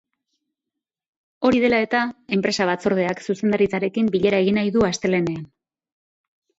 [1.49, 2.01] Hori dela eta,
[2.39, 5.49] enpresa batzordeak zuzendaritzarekin bilera egin nahi du astelehenean.